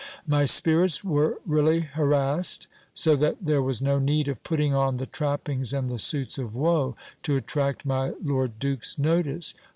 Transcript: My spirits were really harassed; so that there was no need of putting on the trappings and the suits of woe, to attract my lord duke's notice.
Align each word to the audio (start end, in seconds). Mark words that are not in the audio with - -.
My 0.25 0.45
spirits 0.45 1.03
were 1.03 1.37
really 1.45 1.81
harassed; 1.81 2.65
so 2.91 3.15
that 3.17 3.37
there 3.39 3.61
was 3.61 3.83
no 3.83 3.99
need 3.99 4.27
of 4.27 4.41
putting 4.41 4.73
on 4.73 4.97
the 4.97 5.05
trappings 5.05 5.73
and 5.73 5.91
the 5.91 5.99
suits 5.99 6.39
of 6.39 6.55
woe, 6.55 6.95
to 7.21 7.35
attract 7.37 7.85
my 7.85 8.13
lord 8.23 8.57
duke's 8.57 8.97
notice. 8.97 9.53